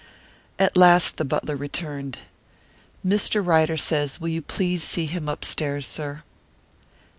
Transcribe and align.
At 0.57 0.75
last 0.75 1.17
the 1.17 1.23
butler 1.25 1.55
returned. 1.55 2.17
"Mr. 3.05 3.45
Ryder 3.45 3.77
says 3.77 4.19
will 4.19 4.29
you 4.29 4.41
please 4.41 4.81
see 4.81 5.05
him 5.05 5.29
upstairs, 5.29 5.85
sir?" 5.85 6.23